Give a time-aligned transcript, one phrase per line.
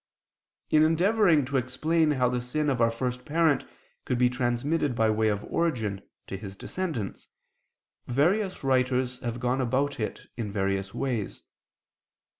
[0.75, 3.65] ]In endeavoring to explain how the sin of our first parent
[4.03, 7.27] could be transmitted by way of origin to his descendants,
[8.07, 11.43] various writers have gone about it in various ways.